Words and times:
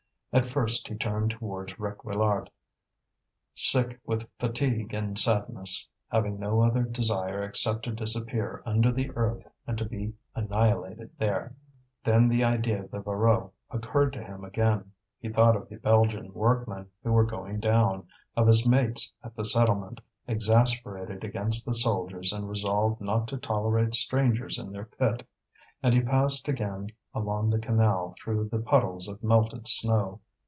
At 0.33 0.45
first 0.45 0.87
he 0.87 0.95
turned 0.95 1.31
towards 1.31 1.73
Réquillart, 1.73 2.47
sick 3.53 3.99
with 4.05 4.29
fatigue 4.39 4.93
and 4.93 5.19
sadness, 5.19 5.89
having 6.09 6.39
no 6.39 6.61
other 6.63 6.83
desire 6.83 7.43
except 7.43 7.83
to 7.83 7.91
disappear 7.91 8.63
under 8.65 8.93
the 8.93 9.11
earth 9.11 9.45
and 9.67 9.77
to 9.77 9.83
be 9.83 10.13
annihilated 10.33 11.11
there. 11.17 11.53
Then 12.05 12.29
the 12.29 12.45
idea 12.45 12.83
of 12.85 12.91
the 12.91 13.01
Voreux 13.01 13.51
occurred 13.71 14.13
to 14.13 14.23
him 14.23 14.45
again. 14.45 14.93
He 15.19 15.27
thought 15.27 15.57
of 15.57 15.67
the 15.67 15.75
Belgian 15.75 16.33
workmen 16.33 16.87
who 17.03 17.11
were 17.11 17.25
going 17.25 17.59
down, 17.59 18.07
of 18.37 18.47
his 18.47 18.65
mates 18.65 19.11
at 19.25 19.35
the 19.35 19.43
settlement, 19.43 19.99
exasperated 20.29 21.25
against 21.25 21.65
the 21.65 21.73
soldiers 21.73 22.31
and 22.31 22.47
resolved 22.47 23.01
not 23.01 23.27
to 23.27 23.37
tolerate 23.37 23.95
strangers 23.95 24.57
in 24.57 24.71
their 24.71 24.85
pit. 24.85 25.27
And 25.83 25.93
he 25.95 25.99
passed 25.99 26.47
again 26.47 26.91
along 27.13 27.49
the 27.49 27.59
canal 27.59 28.15
through 28.23 28.47
the 28.49 28.59
puddles 28.59 29.07
of 29.07 29.21
melted 29.21 29.67
snow. 29.67 30.17